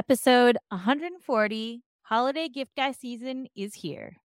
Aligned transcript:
Episode 0.00 0.56
140 0.70 1.82
Holiday 2.04 2.48
Gift 2.48 2.74
Guy 2.74 2.92
season 2.92 3.46
is 3.54 3.74
here. 3.74 4.16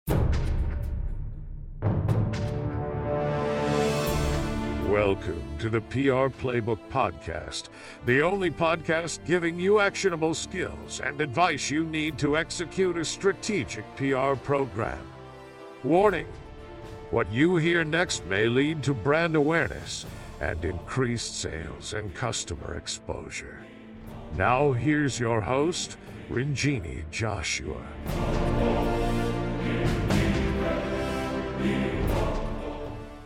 Welcome 4.88 5.44
to 5.60 5.70
the 5.70 5.82
PR 5.82 6.32
Playbook 6.32 6.80
Podcast, 6.90 7.68
the 8.06 8.22
only 8.22 8.50
podcast 8.50 9.26
giving 9.26 9.60
you 9.60 9.82
actionable 9.82 10.34
skills 10.34 11.02
and 11.02 11.20
advice 11.20 11.70
you 11.70 11.84
need 11.84 12.18
to 12.20 12.38
execute 12.38 12.96
a 12.96 13.04
strategic 13.04 13.84
PR 13.98 14.36
program. 14.36 15.06
Warning 15.84 16.28
what 17.12 17.30
you 17.34 17.58
hear 17.58 17.84
next 17.84 18.26
may 18.28 18.48
lead 18.48 18.82
to 18.84 18.94
brand 18.94 19.36
awareness 19.36 20.06
and 20.40 20.64
increased 20.64 21.38
sales 21.38 21.94
and 21.94 22.16
customer 22.16 22.76
exposure. 22.76 23.65
Now, 24.38 24.74
here's 24.74 25.18
your 25.18 25.40
host, 25.40 25.96
Ronjini 26.30 27.10
Joshua. 27.10 27.82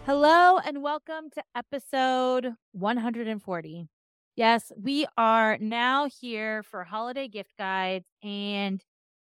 Hello 0.06 0.60
and 0.60 0.84
welcome 0.84 1.32
to 1.32 1.44
episode 1.56 2.54
140. 2.74 3.88
Yes, 4.36 4.72
we 4.78 5.08
are 5.18 5.58
now 5.58 6.08
here 6.22 6.62
for 6.62 6.84
holiday 6.84 7.28
gift 7.28 7.54
guides 7.58 8.06
and 8.22 8.80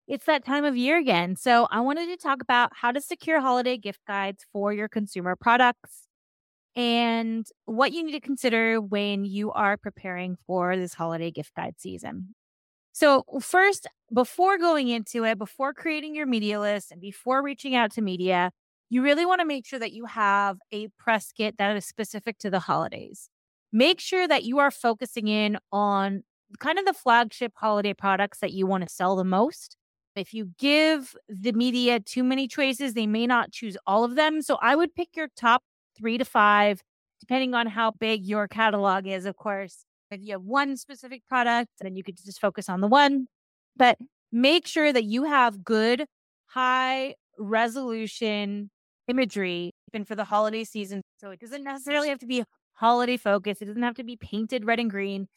it's 0.05 0.26
that 0.26 0.43
time 0.43 0.66
of 0.66 0.76
year 0.76 0.98
again. 0.98 1.38
So, 1.38 1.70
I 1.71 1.80
wanted 1.80 2.07
to 2.07 2.18
talk 2.18 2.41
about 2.41 2.71
how 2.76 2.91
to 2.91 2.99
secure 2.99 3.40
holiday 3.40 3.77
gift 3.77 4.02
guides 4.05 4.46
for 4.52 4.73
your 4.73 4.90
consumer 4.90 5.38
products 5.38 6.09
and 6.76 7.46
what 7.66 7.94
you 7.94 8.04
need 8.04 8.14
to 8.14 8.20
consider 8.20 8.80
when 8.80 9.26
you 9.26 9.52
are 9.52 9.77
preparing 9.77 10.38
for 10.48 10.77
this 10.77 10.94
holiday 10.94 11.32
gift 11.32 11.54
guide 11.55 11.76
season. 11.77 12.36
So, 12.91 13.23
first, 13.41 13.88
before 14.14 14.58
going 14.58 14.90
into 14.90 15.24
it, 15.24 15.38
before 15.38 15.74
creating 15.74 16.16
your 16.16 16.26
media 16.26 16.60
list 16.60 16.91
and 16.91 17.00
before 17.00 17.43
reaching 17.43 17.76
out 17.76 17.91
to 17.93 18.02
media, 18.02 18.52
you 18.90 19.04
really 19.04 19.26
want 19.26 19.40
to 19.41 19.46
make 19.46 19.66
sure 19.66 19.80
that 19.80 19.93
you 19.93 20.05
have 20.05 20.58
a 20.71 20.88
press 20.98 21.32
kit 21.32 21.58
that 21.58 21.76
is 21.77 21.85
specific 21.85 22.38
to 22.40 22.49
the 22.49 22.60
holidays. 22.60 23.30
Make 23.71 23.99
sure 23.99 24.27
that 24.27 24.43
you 24.43 24.58
are 24.60 24.71
focusing 24.71 25.27
in 25.27 25.58
on 25.71 26.24
kind 26.60 26.80
of 26.80 26.86
the 26.86 26.93
flagship 26.93 27.54
holiday 27.55 27.93
products 27.93 28.40
that 28.40 28.52
you 28.52 28.65
want 28.65 28.84
to 28.84 28.90
sell 28.90 29.15
the 29.15 29.24
most. 29.24 29.77
If 30.15 30.34
you 30.34 30.52
give 30.58 31.15
the 31.30 31.52
media 31.52 31.99
too 31.99 32.24
many 32.24 32.48
choices, 32.48 32.93
they 32.93 33.08
may 33.08 33.27
not 33.27 33.52
choose 33.52 33.77
all 33.86 34.04
of 34.04 34.15
them. 34.15 34.41
So 34.41 34.58
I 34.62 34.76
would 34.76 34.96
pick 34.96 35.15
your 35.15 35.27
top 35.38 35.63
three 36.00 36.18
to 36.18 36.26
five, 36.26 36.82
depending 37.20 37.54
on 37.54 37.68
how 37.68 37.92
big 37.92 38.26
your 38.26 38.48
catalog 38.48 39.05
is, 39.05 39.26
of 39.26 39.36
course. 39.36 39.86
If 40.12 40.22
you 40.24 40.32
have 40.32 40.42
one 40.42 40.78
specific 40.78 41.22
product, 41.28 41.70
then 41.82 41.96
you 41.96 42.04
could 42.04 42.18
just 42.18 42.42
focus 42.42 42.70
on 42.70 42.82
the 42.82 42.88
one. 42.88 43.28
But 43.76 43.98
make 44.32 44.66
sure 44.66 44.92
that 44.92 45.04
you 45.04 45.26
have 45.26 45.64
good, 45.64 46.05
high 46.48 47.16
resolution 47.38 48.70
imagery 49.08 49.72
even 49.92 50.05
for 50.05 50.16
the 50.16 50.24
holiday 50.24 50.64
season. 50.64 51.02
So 51.18 51.32
it 51.32 51.40
doesn't 51.40 51.64
necessarily 51.64 52.10
have 52.10 52.20
to 52.20 52.27
be 52.27 52.44
holiday 52.74 53.18
focused. 53.18 53.62
It 53.62 53.66
doesn't 53.66 53.84
have 53.84 53.96
to 53.96 54.04
be 54.04 54.16
painted 54.16 54.66
red 54.66 54.80
and 54.80 54.90
green, 54.90 55.27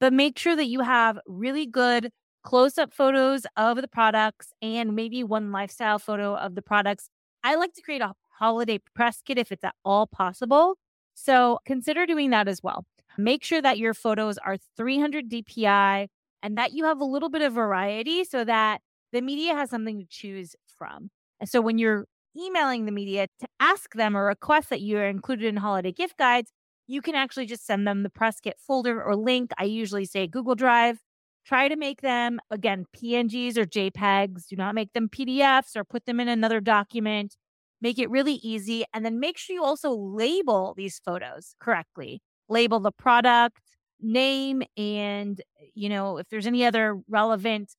but 0.00 0.12
make 0.12 0.38
sure 0.38 0.56
that 0.56 0.66
you 0.66 0.80
have 0.80 1.18
really 1.26 1.66
good 1.66 2.10
close 2.42 2.78
up 2.78 2.92
photos 2.92 3.46
of 3.56 3.80
the 3.80 3.88
products 3.88 4.52
and 4.60 4.94
maybe 4.94 5.24
one 5.24 5.52
lifestyle 5.52 5.98
photo 5.98 6.36
of 6.36 6.54
the 6.54 6.62
products. 6.62 7.08
I 7.44 7.54
like 7.56 7.72
to 7.74 7.82
create 7.82 8.02
a 8.02 8.12
holiday 8.38 8.78
press 8.94 9.22
kit 9.24 9.38
if 9.38 9.52
it's 9.52 9.64
at 9.64 9.74
all 9.84 10.06
possible. 10.06 10.76
So 11.14 11.58
consider 11.64 12.06
doing 12.06 12.30
that 12.30 12.48
as 12.48 12.62
well. 12.62 12.84
Make 13.18 13.44
sure 13.44 13.60
that 13.60 13.78
your 13.78 13.94
photos 13.94 14.38
are 14.38 14.56
300 14.76 15.30
DPI 15.30 16.08
and 16.42 16.58
that 16.58 16.72
you 16.72 16.84
have 16.84 17.00
a 17.00 17.04
little 17.04 17.28
bit 17.28 17.42
of 17.42 17.52
variety 17.52 18.24
so 18.24 18.44
that 18.44 18.80
the 19.12 19.20
media 19.20 19.54
has 19.54 19.70
something 19.70 19.98
to 19.98 20.06
choose 20.08 20.56
from. 20.66 21.10
And 21.38 21.48
so 21.48 21.60
when 21.60 21.78
you're 21.78 22.06
emailing 22.36 22.86
the 22.86 22.92
media 22.92 23.26
to 23.40 23.46
ask 23.60 23.92
them 23.94 24.16
or 24.16 24.24
request 24.24 24.70
that 24.70 24.80
you 24.80 24.96
are 24.98 25.08
included 25.08 25.46
in 25.46 25.58
holiday 25.58 25.92
gift 25.92 26.16
guides, 26.16 26.50
you 26.86 27.02
can 27.02 27.14
actually 27.14 27.46
just 27.46 27.66
send 27.66 27.86
them 27.86 28.02
the 28.02 28.10
press 28.10 28.40
kit 28.40 28.56
folder 28.58 29.02
or 29.02 29.14
link. 29.16 29.50
I 29.58 29.64
usually 29.64 30.04
say 30.04 30.26
Google 30.26 30.54
Drive. 30.54 30.98
Try 31.44 31.68
to 31.68 31.76
make 31.76 32.02
them, 32.02 32.38
again, 32.50 32.86
PNGs 32.96 33.56
or 33.56 33.66
JPEGs. 33.66 34.46
Do 34.46 34.56
not 34.56 34.74
make 34.74 34.92
them 34.92 35.08
PDFs 35.08 35.74
or 35.74 35.84
put 35.84 36.06
them 36.06 36.20
in 36.20 36.28
another 36.28 36.60
document. 36.60 37.36
Make 37.82 37.98
it 38.00 38.10
really 38.10 38.34
easy. 38.36 38.84
And 38.94 39.04
then 39.06 39.20
make 39.20 39.38
sure 39.38 39.54
you 39.54 39.64
also 39.64 39.92
label 39.92 40.74
these 40.76 41.00
photos 41.04 41.56
correctly. 41.60 42.22
Label 42.48 42.80
the 42.80 42.92
product, 42.92 43.60
name, 44.00 44.62
and, 44.76 45.40
eh, 45.60 45.66
you 45.74 45.90
know, 45.90 46.18
if 46.18 46.28
there's 46.30 46.46
any 46.48 46.64
other 46.66 47.00
relevant 47.08 47.72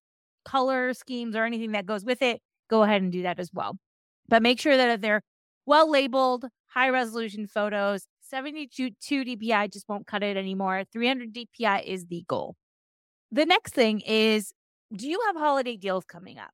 color 0.46 0.94
schemes 0.94 1.36
or 1.36 1.46
anything 1.46 1.72
that 1.74 1.86
goes 1.86 2.06
with 2.06 2.22
it, 2.22 2.42
go 2.70 2.84
ahead 2.84 3.02
and 3.02 3.12
do 3.12 3.24
that 3.24 3.40
as 3.40 3.52
well 3.54 3.78
but 4.30 4.42
make 4.42 4.60
sure 4.60 4.78
that 4.78 5.02
they're 5.02 5.22
well 5.66 5.90
labeled, 5.92 6.46
high 6.68 6.90
resolution 6.90 7.48
photos. 7.48 8.08
72 8.22 8.92
DPI 9.02 9.68
just 9.72 9.88
won't 9.90 10.08
cut 10.08 10.24
it 10.24 10.38
anymore. 10.38 10.84
300 10.92 11.34
DPI 11.34 11.82
is 11.86 12.08
the 12.08 12.24
goal. 12.28 12.56
The 13.32 13.46
next 13.46 13.74
thing 13.74 14.02
is 14.02 14.54
do 14.96 15.08
you 15.10 15.22
have 15.28 15.36
holiday 15.36 15.78
deals 15.78 16.06
coming 16.06 16.38
up? 16.40 16.52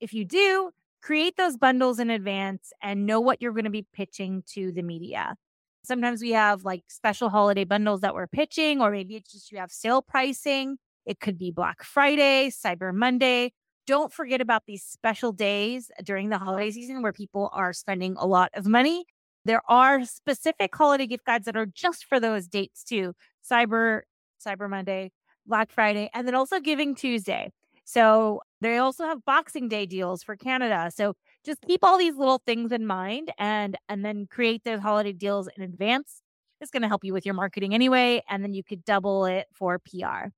If 0.00 0.12
you 0.14 0.24
do, 0.24 0.72
create 1.02 1.36
those 1.36 1.56
bundles 1.56 1.98
in 1.98 2.10
advance 2.10 2.72
and 2.82 3.06
know 3.06 3.20
what 3.20 3.40
you're 3.40 3.52
going 3.52 3.64
to 3.64 3.70
be 3.70 3.86
pitching 3.92 4.42
to 4.54 4.72
the 4.72 4.82
media. 4.82 5.36
Sometimes 5.84 6.20
we 6.20 6.32
have 6.32 6.64
like 6.64 6.82
special 6.88 7.30
holiday 7.30 7.64
bundles 7.64 8.00
that 8.02 8.14
we're 8.14 8.26
pitching, 8.26 8.80
or 8.80 8.90
maybe 8.90 9.16
it's 9.16 9.32
just 9.32 9.50
you 9.52 9.58
have 9.58 9.70
sale 9.70 10.02
pricing. 10.02 10.76
It 11.06 11.20
could 11.20 11.38
be 11.38 11.50
Black 11.50 11.82
Friday, 11.82 12.50
Cyber 12.50 12.92
Monday 12.92 13.52
don't 13.88 14.12
forget 14.12 14.42
about 14.42 14.64
these 14.66 14.84
special 14.84 15.32
days 15.32 15.90
during 16.04 16.28
the 16.28 16.36
holiday 16.36 16.70
season 16.70 17.00
where 17.00 17.12
people 17.12 17.48
are 17.54 17.72
spending 17.72 18.14
a 18.18 18.26
lot 18.26 18.50
of 18.52 18.66
money. 18.66 19.06
There 19.46 19.62
are 19.66 20.04
specific 20.04 20.76
holiday 20.76 21.06
gift 21.06 21.24
guides 21.24 21.46
that 21.46 21.56
are 21.56 21.64
just 21.64 22.04
for 22.04 22.20
those 22.20 22.46
dates 22.46 22.84
too. 22.84 23.14
Cyber 23.50 24.02
Cyber 24.46 24.68
Monday, 24.68 25.10
Black 25.46 25.70
Friday, 25.72 26.10
and 26.12 26.28
then 26.28 26.34
also 26.34 26.60
Giving 26.60 26.94
Tuesday. 26.94 27.50
So 27.88 28.42
they 28.60 28.76
also 28.76 29.04
have 29.04 29.24
Boxing 29.24 29.66
Day 29.66 29.86
deals 29.86 30.22
for 30.22 30.36
Canada. 30.36 30.90
So 30.94 31.14
just 31.42 31.62
keep 31.62 31.82
all 31.82 31.96
these 31.96 32.16
little 32.16 32.42
things 32.44 32.70
in 32.70 32.86
mind 32.86 33.32
and 33.38 33.78
and 33.88 34.04
then 34.04 34.26
create 34.30 34.62
those 34.62 34.80
holiday 34.80 35.14
deals 35.14 35.48
in 35.56 35.62
advance. 35.62 36.20
It's 36.60 36.70
going 36.70 36.82
to 36.82 36.88
help 36.88 37.02
you 37.02 37.14
with 37.14 37.24
your 37.24 37.34
marketing 37.34 37.72
anyway, 37.72 38.22
and 38.28 38.44
then 38.44 38.52
you 38.52 38.62
could 38.62 38.84
double 38.84 39.24
it 39.24 39.46
for 39.54 39.78
PR. 39.78 40.28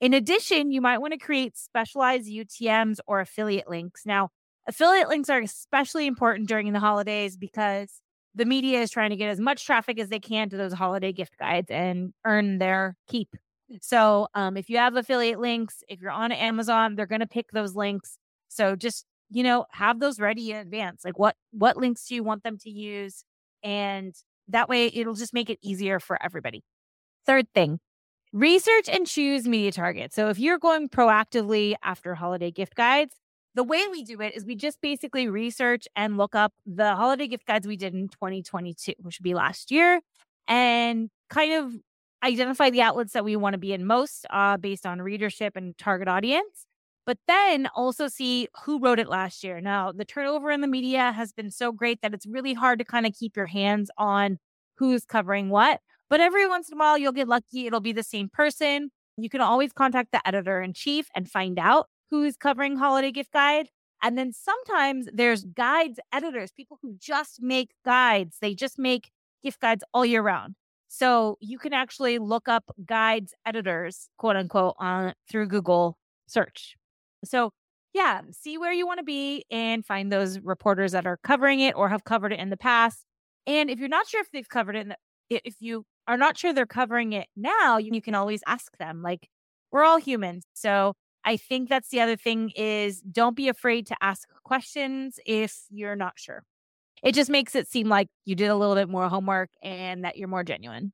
In 0.00 0.14
addition, 0.14 0.72
you 0.72 0.80
might 0.80 0.98
want 0.98 1.12
to 1.12 1.18
create 1.18 1.56
specialized 1.56 2.26
UTMs 2.28 2.98
or 3.06 3.20
affiliate 3.20 3.68
links. 3.68 4.02
Now, 4.04 4.30
affiliate 4.66 5.08
links 5.08 5.30
are 5.30 5.38
especially 5.38 6.08
important 6.08 6.48
during 6.48 6.72
the 6.72 6.80
holidays 6.80 7.36
because 7.36 8.00
the 8.34 8.46
media 8.46 8.80
is 8.80 8.90
trying 8.90 9.10
to 9.10 9.16
get 9.16 9.30
as 9.30 9.38
much 9.38 9.64
traffic 9.64 10.00
as 10.00 10.08
they 10.08 10.18
can 10.18 10.50
to 10.50 10.56
those 10.56 10.72
holiday 10.72 11.12
gift 11.12 11.38
guides 11.38 11.70
and 11.70 12.14
earn 12.24 12.58
their 12.58 12.96
keep. 13.06 13.28
So, 13.80 14.28
um, 14.34 14.56
if 14.56 14.68
you 14.70 14.78
have 14.78 14.96
affiliate 14.96 15.40
links, 15.40 15.82
if 15.88 16.00
you're 16.00 16.10
on 16.10 16.32
Amazon, 16.32 16.94
they're 16.94 17.06
going 17.06 17.20
to 17.20 17.26
pick 17.26 17.50
those 17.52 17.74
links. 17.74 18.18
So, 18.48 18.76
just 18.76 19.04
you 19.30 19.42
know, 19.42 19.66
have 19.72 19.98
those 19.98 20.20
ready 20.20 20.52
in 20.52 20.58
advance. 20.58 21.04
Like, 21.04 21.18
what 21.18 21.36
what 21.52 21.76
links 21.76 22.06
do 22.06 22.14
you 22.14 22.22
want 22.22 22.44
them 22.44 22.58
to 22.58 22.70
use? 22.70 23.24
And 23.62 24.14
that 24.48 24.68
way, 24.68 24.86
it'll 24.86 25.14
just 25.14 25.34
make 25.34 25.50
it 25.50 25.58
easier 25.62 25.98
for 25.98 26.22
everybody. 26.22 26.62
Third 27.26 27.46
thing, 27.52 27.80
Research 28.36 28.88
and 28.88 29.06
choose 29.06 29.46
media 29.46 29.72
targets. 29.72 30.14
So 30.14 30.28
if 30.28 30.38
you're 30.38 30.58
going 30.58 30.90
proactively 30.90 31.74
after 31.82 32.14
holiday 32.14 32.50
gift 32.50 32.74
guides, 32.74 33.14
the 33.54 33.64
way 33.64 33.86
we 33.90 34.02
do 34.02 34.20
it 34.20 34.36
is 34.36 34.44
we 34.44 34.56
just 34.56 34.80
basically 34.82 35.26
research 35.26 35.88
and 35.96 36.18
look 36.18 36.34
up 36.34 36.52
the 36.66 36.94
holiday 36.96 37.28
gift 37.28 37.46
guides 37.46 37.66
we 37.66 37.78
did 37.78 37.94
in 37.94 38.08
2022, 38.08 38.92
which 39.00 39.18
would 39.18 39.24
be 39.24 39.32
last 39.32 39.70
year, 39.70 40.00
and 40.46 41.08
kind 41.30 41.54
of 41.54 41.72
identify 42.26 42.70
the 42.70 42.82
outlets 42.82 43.12
that 43.12 43.24
we 43.24 43.36
want 43.36 43.54
to 43.54 43.58
be 43.58 43.72
in 43.72 43.86
most 43.86 44.26
uh, 44.30 44.56
based 44.56 44.86
on 44.86 45.00
readership 45.00 45.56
and 45.56 45.76
target 45.78 46.08
audience. 46.08 46.66
But 47.06 47.18
then 47.28 47.68
also 47.76 48.08
see 48.08 48.48
who 48.64 48.80
wrote 48.80 48.98
it 48.98 49.08
last 49.08 49.44
year. 49.44 49.60
Now, 49.60 49.92
the 49.92 50.04
turnover 50.04 50.50
in 50.50 50.60
the 50.60 50.66
media 50.66 51.12
has 51.12 51.32
been 51.32 51.52
so 51.52 51.70
great 51.70 52.02
that 52.02 52.12
it's 52.12 52.26
really 52.26 52.52
hard 52.52 52.80
to 52.80 52.84
kind 52.84 53.06
of 53.06 53.14
keep 53.14 53.36
your 53.36 53.46
hands 53.46 53.90
on 53.96 54.38
who's 54.76 55.04
covering 55.04 55.48
what. 55.48 55.80
But 56.10 56.20
every 56.20 56.48
once 56.48 56.68
in 56.68 56.76
a 56.76 56.78
while, 56.78 56.98
you'll 56.98 57.12
get 57.12 57.28
lucky. 57.28 57.66
It'll 57.66 57.80
be 57.80 57.92
the 57.92 58.02
same 58.02 58.28
person. 58.28 58.90
You 59.16 59.28
can 59.28 59.40
always 59.40 59.72
contact 59.72 60.10
the 60.12 60.26
editor 60.26 60.60
in 60.60 60.72
chief 60.74 61.08
and 61.14 61.30
find 61.30 61.58
out 61.58 61.86
who's 62.10 62.36
covering 62.36 62.76
holiday 62.76 63.12
gift 63.12 63.32
guide. 63.32 63.68
And 64.02 64.18
then 64.18 64.32
sometimes 64.32 65.08
there's 65.12 65.44
guides 65.44 65.98
editors, 66.12 66.50
people 66.52 66.78
who 66.82 66.96
just 66.98 67.40
make 67.40 67.70
guides. 67.84 68.38
They 68.40 68.54
just 68.54 68.78
make 68.78 69.10
gift 69.42 69.60
guides 69.60 69.84
all 69.94 70.04
year 70.04 70.22
round. 70.22 70.56
So 70.88 71.36
you 71.40 71.58
can 71.58 71.72
actually 71.72 72.18
look 72.18 72.48
up 72.48 72.64
guides 72.84 73.34
editors, 73.44 74.08
quote 74.18 74.36
unquote, 74.36 74.74
on 74.78 75.14
through 75.30 75.48
Google 75.48 75.98
search. 76.26 76.76
So 77.24 77.50
yeah, 77.92 78.20
see 78.30 78.58
where 78.58 78.72
you 78.72 78.86
want 78.86 78.98
to 78.98 79.04
be 79.04 79.44
and 79.50 79.84
find 79.84 80.12
those 80.12 80.38
reporters 80.40 80.92
that 80.92 81.06
are 81.06 81.18
covering 81.24 81.60
it 81.60 81.74
or 81.74 81.88
have 81.88 82.04
covered 82.04 82.32
it 82.32 82.38
in 82.38 82.50
the 82.50 82.56
past. 82.56 83.04
And 83.46 83.70
if 83.70 83.78
you're 83.78 83.88
not 83.88 84.06
sure 84.06 84.20
if 84.20 84.30
they've 84.32 84.48
covered 84.48 84.76
it, 84.76 84.88
the, 84.88 85.40
if 85.46 85.56
you 85.60 85.84
are 86.06 86.18
not 86.18 86.36
sure 86.36 86.52
they're 86.52 86.66
covering 86.66 87.12
it 87.14 87.26
now, 87.36 87.78
you 87.78 88.00
can 88.02 88.14
always 88.14 88.42
ask 88.46 88.76
them. 88.78 89.02
Like, 89.02 89.28
we're 89.72 89.84
all 89.84 89.98
humans. 89.98 90.44
So 90.52 90.94
I 91.24 91.36
think 91.36 91.68
that's 91.68 91.88
the 91.88 92.00
other 92.00 92.16
thing 92.16 92.50
is 92.54 93.00
don't 93.00 93.34
be 93.34 93.48
afraid 93.48 93.86
to 93.88 93.96
ask 94.00 94.28
questions 94.44 95.18
if 95.26 95.64
you're 95.70 95.96
not 95.96 96.12
sure. 96.16 96.44
It 97.02 97.14
just 97.14 97.30
makes 97.30 97.54
it 97.54 97.68
seem 97.68 97.88
like 97.88 98.08
you 98.24 98.34
did 98.34 98.48
a 98.48 98.56
little 98.56 98.74
bit 98.74 98.88
more 98.88 99.08
homework 99.08 99.50
and 99.62 100.04
that 100.04 100.16
you're 100.16 100.28
more 100.28 100.44
genuine. 100.44 100.92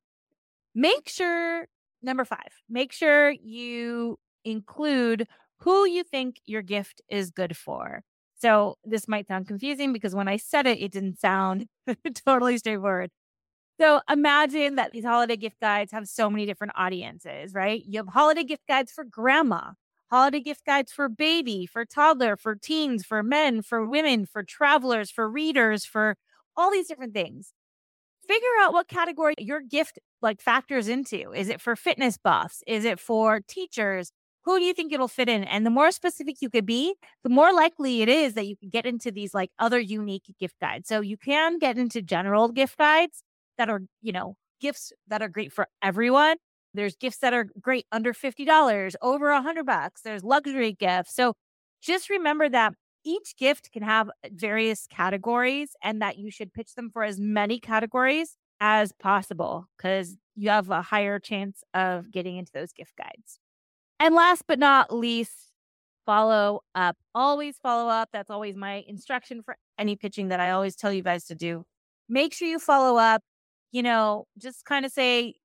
Make 0.75 1.09
sure, 1.09 1.67
number 2.01 2.25
five, 2.25 2.49
make 2.69 2.91
sure 2.91 3.31
you 3.31 4.17
include 4.45 5.27
who 5.59 5.85
you 5.85 6.03
think 6.03 6.37
your 6.45 6.61
gift 6.61 7.01
is 7.09 7.31
good 7.31 7.55
for. 7.55 8.03
So 8.41 8.75
this 8.83 9.07
might 9.07 9.27
sound 9.27 9.47
confusing 9.47 9.93
because 9.93 10.15
when 10.15 10.27
I 10.27 10.37
said 10.37 10.67
it, 10.67 10.79
it 10.81 10.91
didn't 10.91 11.19
sound 11.19 11.67
totally 12.25 12.57
straightforward. 12.57 13.11
So 13.79 14.01
imagine 14.09 14.75
that 14.75 14.91
these 14.91 15.05
holiday 15.05 15.37
gift 15.37 15.59
guides 15.59 15.91
have 15.91 16.07
so 16.07 16.29
many 16.29 16.45
different 16.45 16.73
audiences, 16.75 17.53
right? 17.53 17.83
You 17.85 17.99
have 17.99 18.07
holiday 18.07 18.43
gift 18.43 18.63
guides 18.67 18.91
for 18.91 19.03
grandma, 19.03 19.71
holiday 20.13 20.39
gift 20.39 20.65
guides 20.65 20.91
for 20.91 21.09
baby, 21.09 21.65
for 21.65 21.85
toddler, 21.85 22.37
for 22.37 22.55
teens, 22.55 23.05
for 23.05 23.23
men, 23.23 23.61
for 23.61 23.85
women, 23.85 24.25
for 24.25 24.43
travelers, 24.43 25.09
for 25.11 25.29
readers, 25.29 25.85
for 25.85 26.15
all 26.55 26.71
these 26.71 26.87
different 26.87 27.13
things. 27.13 27.53
Figure 28.27 28.47
out 28.61 28.73
what 28.73 28.87
category 28.87 29.35
your 29.39 29.61
gift 29.61 29.99
like 30.21 30.41
factors 30.41 30.87
into. 30.87 31.33
Is 31.33 31.49
it 31.49 31.61
for 31.61 31.75
fitness 31.75 32.17
buffs? 32.17 32.63
Is 32.67 32.85
it 32.85 32.99
for 32.99 33.41
teachers? 33.47 34.11
who 34.45 34.59
do 34.59 34.65
you 34.65 34.73
think 34.73 34.91
it'll 34.91 35.07
fit 35.07 35.29
in? 35.29 35.43
And 35.43 35.65
the 35.65 35.69
more 35.69 35.91
specific 35.91 36.41
you 36.41 36.49
could 36.49 36.65
be, 36.65 36.95
the 37.23 37.29
more 37.29 37.53
likely 37.53 38.01
it 38.01 38.09
is 38.09 38.33
that 38.33 38.45
you 38.47 38.57
can 38.57 38.69
get 38.69 38.85
into 38.85 39.11
these 39.11 39.33
like 39.33 39.51
other 39.59 39.79
unique 39.79 40.35
gift 40.39 40.55
guides. 40.59 40.89
So 40.89 41.01
you 41.01 41.17
can 41.17 41.59
get 41.59 41.77
into 41.77 42.01
general 42.01 42.49
gift 42.49 42.77
guides 42.77 43.23
that 43.57 43.69
are, 43.69 43.81
you 44.01 44.11
know, 44.11 44.35
gifts 44.59 44.91
that 45.07 45.21
are 45.21 45.29
great 45.29 45.53
for 45.53 45.67
everyone. 45.81 46.37
There's 46.73 46.95
gifts 46.95 47.17
that 47.17 47.33
are 47.33 47.47
great 47.61 47.85
under 47.91 48.13
$50, 48.13 48.95
over 49.01 49.29
a 49.29 49.41
hundred 49.41 49.65
bucks. 49.65 50.01
There's 50.01 50.23
luxury 50.23 50.73
gifts. 50.73 51.15
So 51.15 51.33
just 51.81 52.09
remember 52.09 52.49
that 52.49 52.73
each 53.05 53.35
gift 53.37 53.71
can 53.71 53.83
have 53.83 54.09
uh, 54.09 54.29
various 54.31 54.87
categories 54.87 55.75
and 55.83 56.01
that 56.01 56.17
you 56.17 56.31
should 56.31 56.53
pitch 56.53 56.75
them 56.75 56.89
for 56.89 57.03
as 57.03 57.19
many 57.19 57.59
categories 57.59 58.37
as 58.59 58.93
possible 58.93 59.67
because 59.77 60.15
you 60.35 60.49
have 60.49 60.69
a 60.69 60.81
higher 60.81 61.19
chance 61.19 61.63
of 61.73 62.11
getting 62.11 62.37
into 62.37 62.51
those 62.53 62.71
gift 62.71 62.93
guides. 62.97 63.39
And 63.99 64.15
last 64.15 64.43
but 64.47 64.59
not 64.59 64.93
least, 64.93 65.51
follow 66.05 66.61
up. 66.75 66.97
Always 67.13 67.57
follow 67.57 67.89
up. 67.89 68.09
That's 68.11 68.29
always 68.29 68.55
my 68.55 68.83
instruction 68.87 69.41
for 69.43 69.57
any 69.77 69.95
pitching 69.95 70.29
that 70.29 70.39
I 70.39 70.51
always 70.51 70.75
tell 70.75 70.91
you 70.91 71.03
guys 71.03 71.25
to 71.25 71.35
do. 71.35 71.65
Make 72.09 72.33
sure 72.33 72.47
you 72.47 72.59
follow 72.59 72.97
up. 72.97 73.21
You 73.71 73.83
know, 73.83 74.25
just 74.37 74.65
kind 74.65 74.85
of 74.85 74.91
say, 74.91 75.35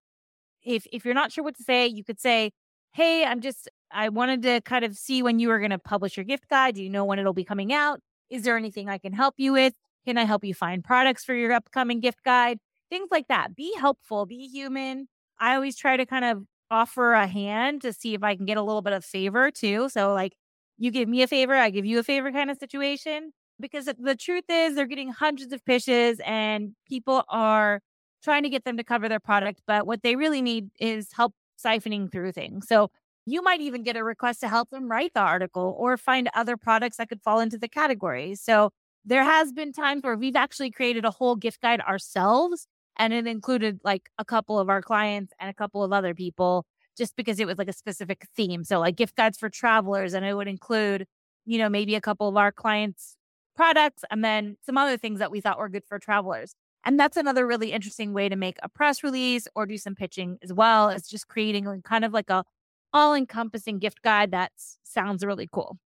if 0.64 0.86
if 0.92 1.04
you're 1.04 1.14
not 1.14 1.32
sure 1.32 1.44
what 1.44 1.56
to 1.56 1.62
say, 1.62 1.86
you 1.86 2.04
could 2.04 2.20
say, 2.20 2.52
"Hey, 2.92 3.24
I'm 3.24 3.40
just 3.40 3.68
I 3.90 4.08
wanted 4.10 4.42
to 4.42 4.60
kind 4.62 4.84
of 4.84 4.96
see 4.96 5.22
when 5.22 5.38
you 5.38 5.48
were 5.48 5.58
going 5.58 5.70
to 5.70 5.78
publish 5.78 6.16
your 6.16 6.24
gift 6.24 6.48
guide. 6.48 6.74
Do 6.74 6.82
you 6.82 6.90
know 6.90 7.04
when 7.04 7.18
it'll 7.18 7.32
be 7.32 7.44
coming 7.44 7.72
out? 7.72 8.00
Is 8.30 8.42
there 8.42 8.56
anything 8.56 8.88
I 8.88 8.98
can 8.98 9.12
help 9.12 9.34
you 9.38 9.52
with? 9.52 9.74
Can 10.06 10.18
I 10.18 10.24
help 10.24 10.44
you 10.44 10.54
find 10.54 10.84
products 10.84 11.24
for 11.24 11.34
your 11.34 11.52
upcoming 11.52 12.00
gift 12.00 12.22
guide? 12.24 12.58
Things 12.90 13.08
like 13.10 13.28
that. 13.28 13.54
Be 13.56 13.74
helpful, 13.76 14.26
be 14.26 14.48
human. 14.48 15.08
I 15.40 15.54
always 15.54 15.76
try 15.76 15.96
to 15.96 16.06
kind 16.06 16.24
of 16.24 16.44
offer 16.70 17.12
a 17.14 17.26
hand 17.26 17.82
to 17.82 17.92
see 17.92 18.14
if 18.14 18.22
I 18.22 18.36
can 18.36 18.44
get 18.46 18.56
a 18.58 18.62
little 18.62 18.82
bit 18.82 18.92
of 18.92 19.04
favor 19.04 19.50
too. 19.50 19.88
So, 19.88 20.12
like, 20.14 20.34
you 20.78 20.90
give 20.90 21.08
me 21.08 21.22
a 21.22 21.26
favor, 21.26 21.54
I 21.54 21.70
give 21.70 21.86
you 21.86 21.98
a 21.98 22.02
favor 22.02 22.30
kind 22.32 22.50
of 22.50 22.58
situation. 22.58 23.32
Because 23.60 23.86
the 23.86 24.14
truth 24.16 24.44
is, 24.48 24.76
they're 24.76 24.86
getting 24.86 25.10
hundreds 25.10 25.52
of 25.52 25.64
pitches 25.64 26.20
and 26.24 26.74
people 26.88 27.24
are 27.28 27.80
trying 28.22 28.42
to 28.42 28.48
get 28.48 28.64
them 28.64 28.76
to 28.76 28.84
cover 28.84 29.08
their 29.08 29.20
product. 29.20 29.62
But 29.66 29.86
what 29.86 30.02
they 30.02 30.16
really 30.16 30.42
need 30.42 30.70
is 30.80 31.08
help 31.12 31.34
siphoning 31.62 32.10
through 32.10 32.32
things. 32.32 32.66
So, 32.68 32.90
you 33.26 33.42
might 33.42 33.60
even 33.60 33.82
get 33.82 33.96
a 33.96 34.02
request 34.02 34.40
to 34.40 34.48
help 34.48 34.70
them 34.70 34.90
write 34.90 35.12
the 35.14 35.20
article 35.20 35.76
or 35.78 35.98
find 35.98 36.30
other 36.34 36.56
products 36.56 36.96
that 36.96 37.10
could 37.10 37.20
fall 37.22 37.40
into 37.40 37.58
the 37.58 37.68
category. 37.68 38.34
So, 38.34 38.70
there 39.04 39.24
has 39.24 39.52
been 39.52 39.72
times 39.72 40.02
where 40.02 40.16
we've 40.16 40.36
actually 40.36 40.70
created 40.70 41.04
a 41.04 41.10
whole 41.10 41.36
gift 41.36 41.60
guide 41.62 41.80
ourselves 41.80 42.66
and 42.98 43.12
it 43.12 43.26
included 43.26 43.80
like 43.84 44.10
a 44.18 44.24
couple 44.24 44.58
of 44.58 44.68
our 44.68 44.82
clients 44.82 45.32
and 45.40 45.48
a 45.48 45.54
couple 45.54 45.82
of 45.84 45.92
other 45.92 46.14
people 46.14 46.66
just 46.96 47.14
because 47.16 47.38
it 47.38 47.46
was 47.46 47.58
like 47.58 47.68
a 47.68 47.72
specific 47.72 48.26
theme. 48.36 48.64
So 48.64 48.80
like 48.80 48.96
gift 48.96 49.16
guides 49.16 49.38
for 49.38 49.48
travelers 49.48 50.14
and 50.14 50.26
it 50.26 50.34
would 50.34 50.48
include, 50.48 51.06
you 51.46 51.58
know, 51.58 51.68
maybe 51.68 51.94
a 51.94 52.00
couple 52.00 52.28
of 52.28 52.36
our 52.36 52.52
clients 52.52 53.16
products 53.56 54.04
and 54.10 54.24
then 54.24 54.56
some 54.64 54.76
other 54.78 54.96
things 54.96 55.18
that 55.20 55.30
we 55.30 55.40
thought 55.40 55.58
were 55.58 55.68
good 55.68 55.84
for 55.88 55.98
travelers. 55.98 56.54
And 56.84 56.98
that's 56.98 57.16
another 57.16 57.46
really 57.46 57.72
interesting 57.72 58.12
way 58.12 58.28
to 58.28 58.36
make 58.36 58.56
a 58.62 58.68
press 58.68 59.02
release 59.02 59.46
or 59.54 59.66
do 59.66 59.76
some 59.76 59.94
pitching 59.94 60.38
as 60.42 60.52
well 60.52 60.90
as 60.90 61.08
just 61.08 61.28
creating 61.28 61.82
kind 61.82 62.04
of 62.04 62.12
like 62.12 62.30
a 62.30 62.44
all 62.92 63.14
encompassing 63.14 63.78
gift 63.78 64.00
guide 64.02 64.30
that 64.30 64.52
sounds 64.82 65.24
really 65.24 65.48
cool. 65.52 65.76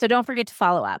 So 0.00 0.06
don't 0.06 0.26
forget 0.26 0.48
to 0.48 0.54
follow 0.54 0.84
up. 0.84 1.00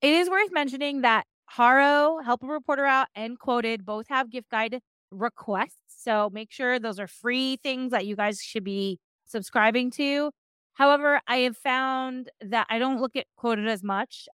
It 0.00 0.14
is 0.14 0.30
worth 0.30 0.52
mentioning 0.52 1.02
that 1.02 1.26
Haro, 1.46 2.20
Help 2.24 2.42
a 2.42 2.46
Reporter 2.46 2.86
Out, 2.86 3.08
and 3.14 3.38
Qwoted 3.38 3.84
both 3.84 4.06
have 4.08 4.30
gift 4.30 4.50
guide 4.50 4.80
requests. 5.10 5.76
So 5.88 6.30
make 6.32 6.50
sure 6.50 6.78
those 6.78 6.98
are 6.98 7.06
free 7.06 7.58
things 7.62 7.90
that 7.90 8.06
you 8.06 8.16
guys 8.16 8.40
should 8.40 8.64
be 8.64 8.98
subscribing 9.26 9.90
to. 9.92 10.30
However, 10.74 11.20
I 11.26 11.38
have 11.38 11.56
found 11.56 12.30
that 12.40 12.66
I 12.70 12.78
don't 12.78 13.00
look 13.00 13.14
at 13.16 13.26
Qwoted 13.38 13.68
as 13.68 13.82
much. 13.82 14.26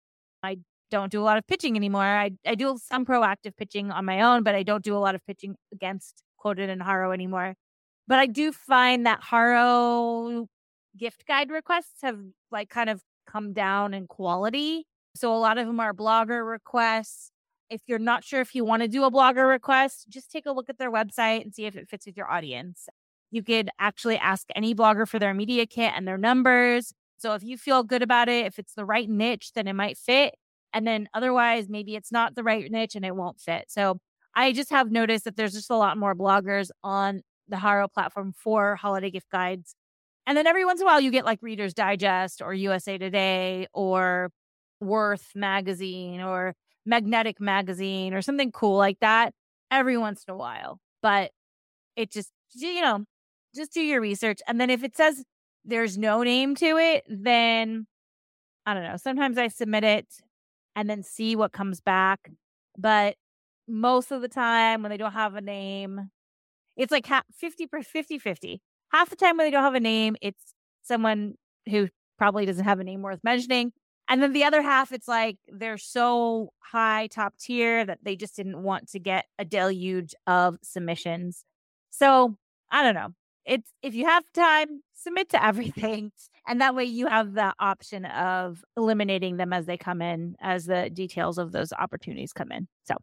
I 0.43 0.59
don't 0.91 1.11
do 1.11 1.21
a 1.21 1.25
lot 1.25 1.39
of 1.39 1.47
pitching 1.47 1.77
anymore. 1.77 2.03
I, 2.03 2.31
I 2.47 2.55
do 2.55 2.79
some 2.83 3.05
proactive 3.05 3.57
pitching 3.57 3.91
on 3.91 4.05
my 4.05 4.21
own, 4.23 4.43
but 4.43 4.55
I 4.55 4.63
don't 4.63 4.85
do 4.85 4.97
a 4.97 4.99
lot 4.99 5.15
of 5.15 5.25
pitching 5.27 5.57
against 5.73 6.23
Qwoted 6.45 6.69
and 6.69 6.83
Haro 6.83 7.13
anymore. 7.13 7.55
But 8.09 8.19
I 8.19 8.27
do 8.27 8.53
find 8.53 9.07
that 9.07 9.21
Haro 9.23 10.47
gift 10.97 11.27
guide 11.27 11.51
requests 11.51 12.03
have 12.03 12.19
like 12.51 12.69
kind 12.69 12.91
of 12.91 13.03
come 13.27 13.53
down 13.53 13.95
in 13.95 14.07
quality 14.07 14.87
so 15.15 15.35
a 15.35 15.39
lot 15.39 15.59
of 15.59 15.67
them 15.67 15.81
are 15.81 15.93
blogger 15.93 16.49
requests. 16.49 17.31
If 17.69 17.83
you're 17.87 17.99
not 17.99 18.25
sure 18.25 18.41
if 18.41 18.55
you 18.55 18.65
want 18.65 18.83
to 18.83 18.89
do 18.89 19.05
a 19.05 19.11
blogger 19.11 19.49
request, 19.49 20.07
just 20.09 20.31
take 20.31 20.47
a 20.47 20.53
look 20.53 20.69
at 20.69 20.79
their 20.79 20.91
website 20.91 21.43
and 21.43 21.55
see 21.55 21.67
if 21.67 21.77
it 21.77 21.89
fits 21.89 22.07
with 22.07 22.17
your 22.17 22.31
audience. 22.31 22.89
You 23.31 23.43
could 23.43 23.71
actually 23.79 24.19
ask 24.19 24.47
any 24.57 24.75
blogger 24.75 25.07
for 25.07 25.19
their 25.19 25.35
media 25.35 25.67
kit 25.67 25.93
and 25.95 26.07
their 26.07 26.19
numbers. 26.19 26.93
So 27.19 27.35
if 27.35 27.45
you 27.45 27.57
feel 27.57 27.85
good 27.85 28.03
about 28.03 28.29
it, 28.29 28.47
if 28.47 28.59
it's 28.59 28.75
the 28.75 28.85
right 28.85 29.09
niche, 29.09 29.53
then 29.55 29.69
it 29.69 29.75
might 29.75 29.97
fit. 29.97 30.35
And 30.73 30.87
then 30.87 31.09
otherwise, 31.15 31.69
maybe 31.69 31.97
it's 31.97 32.13
not 32.13 32.35
the 32.35 32.43
right 32.43 32.71
niche 32.71 32.95
and 32.95 33.05
it 33.05 33.17
won't 33.17 33.41
fit. 33.41 33.67
So 33.69 33.99
I 34.35 34.53
just 34.53 34.71
have 34.71 34.91
noticed 34.91 35.25
that 35.25 35.37
there's 35.37 35.53
just 35.53 35.71
a 35.71 35.77
lot 35.77 35.99
more 35.99 36.15
bloggers 36.15 36.71
on 36.83 37.23
the 37.49 37.59
Haro 37.59 37.89
platform 37.89 38.33
for 38.33 38.77
holiday 38.77 39.11
gift 39.11 39.31
guides. 39.31 39.75
And 40.27 40.37
then 40.37 40.47
every 40.47 40.65
once 40.65 40.81
in 40.81 40.87
a 40.87 40.91
while, 40.91 41.01
you 41.01 41.11
get 41.11 41.25
like 41.25 41.41
Reader's 41.43 41.75
Digest 41.75 42.41
or 42.41 42.55
USA 42.55 42.99
Today 42.99 43.67
or 43.73 44.31
Worth 44.81 45.33
magazine 45.35 46.21
or 46.21 46.55
Magnetic 46.87 47.41
magazine 47.41 48.15
or 48.15 48.23
something 48.23 48.53
cool 48.53 48.77
like 48.77 48.99
that 49.01 49.35
every 49.71 49.99
once 49.99 50.25
in 50.27 50.33
a 50.33 50.37
while. 50.37 50.79
But 51.03 51.33
it 51.97 52.11
just, 52.11 52.31
you 52.55 52.81
know, 52.81 53.05
just 53.55 53.75
do 53.75 53.81
your 53.81 54.01
research. 54.01 54.41
And 54.47 54.61
then 54.61 54.71
if 54.71 54.85
it 54.85 54.97
says 54.97 55.25
there's 55.65 55.99
no 55.99 56.23
name 56.23 56.55
to 56.57 56.77
it, 56.79 57.05
then 57.09 57.87
I 58.65 58.75
don't 58.75 58.85
know. 58.85 58.97
Sometimes 58.97 59.37
I 59.37 59.49
submit 59.49 59.85
it 59.85 60.07
and 60.77 60.89
then 60.89 61.03
see 61.03 61.37
what 61.37 61.53
comes 61.53 61.81
back. 61.81 62.31
But 62.79 63.17
most 63.69 64.11
of 64.11 64.23
the 64.23 64.29
time 64.29 64.83
when 64.83 64.91
they 64.91 64.97
don't 64.97 65.13
have 65.13 65.35
a 65.35 65.41
name, 65.41 66.11
it's 66.77 66.93
like 66.93 67.07
50 67.35 67.69
50 67.83 68.19
50. 68.19 68.63
Half 68.93 69.11
the 69.11 69.17
time 69.17 69.37
when 69.37 69.47
they 69.47 69.51
don't 69.51 69.63
have 69.63 69.75
a 69.75 69.81
name, 69.81 70.17
it's 70.21 70.55
someone 70.83 71.35
who 71.69 71.89
probably 72.19 72.47
doesn't 72.47 72.65
have 72.65 72.81
a 72.81 72.85
name 72.85 73.03
worth 73.03 73.21
mentioning. 73.23 73.73
And 74.09 74.21
then 74.21 74.33
the 74.33 74.43
other 74.45 74.61
half, 74.61 74.93
it's 74.93 75.07
like 75.07 75.37
they're 75.49 75.79
so 75.79 76.53
high 76.59 77.07
top 77.07 77.35
tier 77.39 77.85
that 77.85 78.01
they 78.03 78.17
just 78.17 78.35
didn't 78.35 78.61
want 78.63 78.89
to 78.91 78.99
get 78.99 79.27
a 79.39 79.45
deluge 79.45 80.15
of 80.27 80.57
submissions. 80.63 81.45
So 81.91 82.37
I 82.73 82.83
don't 82.83 82.95
know. 82.95 83.11
It's 83.47 83.73
if 83.83 83.95
you 83.95 84.07
have 84.07 84.25
time, 84.35 84.83
submit 85.01 85.29
to 85.31 85.45
everything. 85.45 86.13
And 86.49 86.61
that 86.63 86.75
way 86.75 86.85
you 86.85 87.07
have 87.07 87.35
the 87.35 87.53
option 87.61 88.07
of 88.07 88.65
eliminating 88.77 89.37
them 89.37 89.53
as 89.53 89.67
they 89.67 89.77
come 89.77 90.03
in, 90.03 90.35
as 90.41 90.65
the 90.65 90.91
details 90.91 91.39
of 91.39 91.53
those 91.53 91.73
opportunities 91.73 92.33
come 92.33 92.51
in. 92.51 92.67
So, 92.85 92.97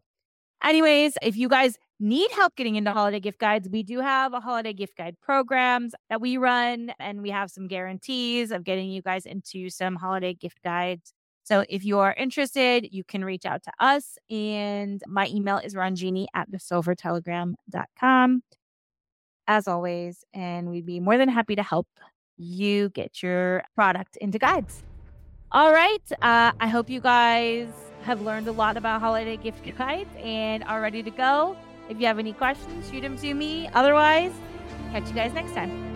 anyways, 0.62 1.16
if 1.22 1.34
you 1.36 1.48
guys 1.48 1.78
need 1.98 2.30
help 2.32 2.56
getting 2.56 2.74
into 2.74 2.92
holiday 2.92 3.20
gift 3.20 3.38
guides, 3.38 3.68
we 3.70 3.82
do 3.82 4.00
have 4.00 4.34
a 4.34 4.40
holiday 4.40 4.74
gift 4.74 4.98
guide 4.98 5.16
programs 5.22 5.94
that 6.10 6.20
we 6.20 6.36
run, 6.36 6.92
and 6.98 7.22
we 7.22 7.30
have 7.30 7.50
some 7.50 7.68
guarantees 7.68 8.50
of 8.50 8.64
getting 8.64 8.90
you 8.90 9.00
guys 9.00 9.24
into 9.24 9.70
some 9.70 9.96
holiday 9.96 10.34
gift 10.34 10.60
guides. 10.62 11.14
So 11.44 11.64
if 11.70 11.84
you 11.84 12.00
are 12.00 12.12
interested, 12.12 12.88
you 12.92 13.04
can 13.04 13.24
reach 13.24 13.46
out 13.46 13.62
to 13.62 13.72
us. 13.80 14.18
And 14.28 15.00
my 15.06 15.28
email 15.28 15.56
is 15.56 15.74
ronjini 15.74 16.26
at 16.34 16.50
thesilvertelegram.com. 16.50 18.42
As 19.48 19.66
always, 19.66 20.24
and 20.32 20.70
we'd 20.70 20.86
be 20.86 21.00
more 21.00 21.18
than 21.18 21.28
happy 21.28 21.56
to 21.56 21.62
help 21.62 21.88
you 22.36 22.90
get 22.90 23.22
your 23.22 23.64
product 23.74 24.16
into 24.18 24.38
guides. 24.38 24.84
All 25.50 25.72
right. 25.72 26.04
Uh, 26.22 26.52
I 26.60 26.68
hope 26.68 26.90
you 26.90 27.00
guys 27.00 27.68
have 28.02 28.20
learned 28.20 28.46
a 28.46 28.52
lot 28.52 28.76
about 28.76 29.00
holiday 29.00 29.36
gift 29.36 29.64
guides 29.76 30.10
and 30.22 30.62
are 30.64 30.80
ready 30.80 31.02
to 31.02 31.10
go. 31.10 31.56
If 31.88 31.98
you 31.98 32.06
have 32.06 32.18
any 32.18 32.34
questions, 32.34 32.90
shoot 32.90 33.00
them 33.00 33.16
to 33.18 33.34
me. 33.34 33.68
Otherwise, 33.72 34.32
catch 34.92 35.08
you 35.08 35.14
guys 35.14 35.32
next 35.32 35.52
time. 35.54 35.87